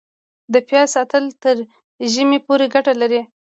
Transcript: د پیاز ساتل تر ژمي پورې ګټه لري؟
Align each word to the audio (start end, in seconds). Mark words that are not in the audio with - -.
د 0.53 0.55
پیاز 0.67 0.87
ساتل 0.95 1.23
تر 1.43 1.55
ژمي 2.11 2.39
پورې 2.45 2.65
ګټه 2.73 2.93
لري؟ 3.01 3.21